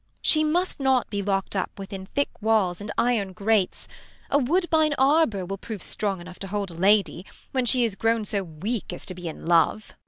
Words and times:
She 0.23 0.43
must 0.43 0.79
not 0.79 1.07
be 1.11 1.21
lockt 1.21 1.55
up 1.55 1.77
within 1.77 2.07
thick 2.07 2.31
walls 2.41 2.81
And 2.81 2.91
iron 2.97 3.33
grates: 3.33 3.87
a 4.31 4.39
wood1)ine 4.39 4.95
arbour 4.97 5.45
will 5.45 5.59
Prove 5.59 5.83
strong 5.83 6.19
enough 6.19 6.39
to 6.39 6.47
hold 6.47 6.71
a 6.71 6.73
lady, 6.73 7.23
when 7.51 7.67
She 7.67 7.83
is 7.83 7.93
grown 7.93 8.25
so 8.25 8.41
weak 8.43 8.91
as 8.91 9.05
to 9.05 9.13
be 9.13 9.27
in 9.27 9.45
love. 9.45 9.91